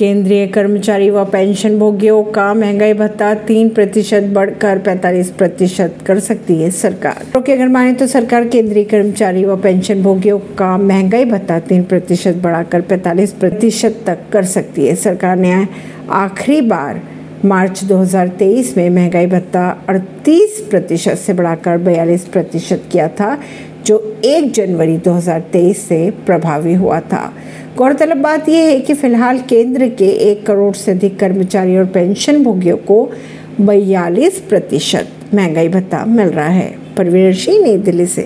[0.00, 6.54] केंद्रीय कर्मचारी व पेंशन भोगियों का महँगाई भत्ता तीन प्रतिशत बढ़कर पैंतालीस प्रतिशत कर सकती
[6.62, 11.58] है सरकार। तो अगर माने तो सरकार केंद्रीय कर्मचारी व पेंशन भोगियों का महँगाई भत्ता
[11.60, 15.66] तीन प्रतिशत बढ़ाकर पैंतालीस प्रतिशत तक कर सकती है। सरकार ने
[16.10, 17.02] आखिरी बार
[17.44, 23.38] मार्च 2023 में महँगाई भत्ता 38 प्रतिशत से बढ़ाकर 42 प्रतिशत किया था,
[23.86, 27.34] जो 1 जनवरी 2023 से प्रभावी हुआ था।
[27.76, 32.44] गौरतलब बात यह है कि फ़िलहाल केंद्र के एक करोड़ से अधिक कर्मचारी और पेंशन
[32.44, 33.10] भोगियों को
[33.60, 38.18] बयालीस प्रतिशत महँगाई भत्ता मिल रहा है। परवीन सिंह, नई दिल्ली से।